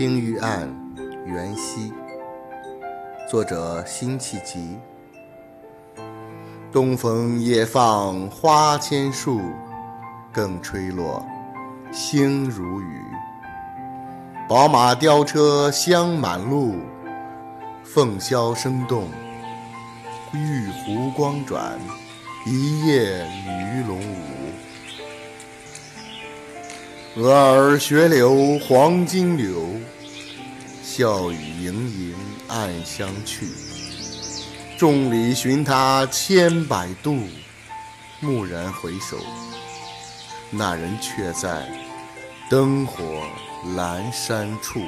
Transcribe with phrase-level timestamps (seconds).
[0.00, 0.66] 青玉案·
[1.26, 1.92] 元夕，
[3.28, 4.78] 作者辛弃疾。
[6.72, 9.42] 东风夜放花千树，
[10.32, 11.22] 更吹落，
[11.92, 13.02] 星如雨。
[14.48, 16.76] 宝马雕车香满路，
[17.84, 19.04] 凤箫声动，
[20.32, 21.78] 玉壶光转，
[22.46, 24.39] 一夜鱼龙舞。
[27.16, 29.66] 蛾儿雪柳黄金柳，
[30.80, 32.14] 笑语盈盈
[32.46, 33.48] 暗香去。
[34.78, 37.18] 众里寻他千百度，
[38.22, 39.16] 蓦然回首，
[40.50, 41.68] 那人却在
[42.48, 43.02] 灯火
[43.76, 44.80] 阑珊处。